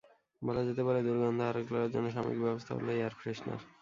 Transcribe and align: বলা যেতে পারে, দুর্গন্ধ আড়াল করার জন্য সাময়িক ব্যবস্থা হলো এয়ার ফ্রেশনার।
বলা 0.41 0.61
যেতে 0.67 0.81
পারে, 0.87 0.99
দুর্গন্ধ 1.01 1.39
আড়াল 1.41 1.63
করার 1.69 1.89
জন্য 1.93 2.07
সাময়িক 2.15 2.39
ব্যবস্থা 2.45 2.71
হলো 2.77 2.91
এয়ার 2.93 3.13
ফ্রেশনার। 3.19 3.61